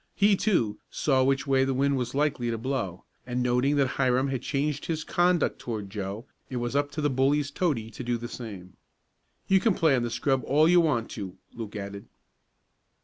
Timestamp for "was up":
6.55-6.89